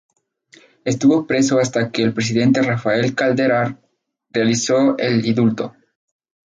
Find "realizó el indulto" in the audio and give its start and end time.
4.31-5.75